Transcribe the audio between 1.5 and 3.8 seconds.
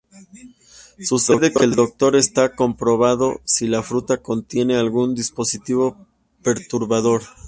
que el Doctor está comprobando si